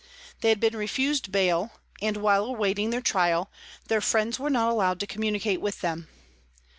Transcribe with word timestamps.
They 0.39 0.49
had 0.49 0.59
been 0.59 0.75
refused 0.75 1.31
bail, 1.31 1.73
and, 2.01 2.17
while 2.17 2.45
awaiting 2.45 2.89
their 2.89 3.01
trial, 3.01 3.51
their 3.87 4.01
friends 4.01 4.39
were 4.39 4.49
not 4.49 4.71
allowed 4.71 4.99
to 5.01 5.05
communicate 5.05 5.61
with 5.61 5.81
them. 5.81 6.07